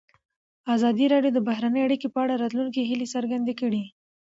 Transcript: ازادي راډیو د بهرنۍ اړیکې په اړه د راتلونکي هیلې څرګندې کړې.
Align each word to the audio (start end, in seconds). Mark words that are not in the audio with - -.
ازادي 0.75 1.05
راډیو 1.13 1.35
د 1.35 1.39
بهرنۍ 1.47 1.81
اړیکې 1.83 2.07
په 2.13 2.19
اړه 2.23 2.33
د 2.35 2.39
راتلونکي 2.43 2.81
هیلې 2.89 3.07
څرګندې 3.15 3.53
کړې. 3.61 3.83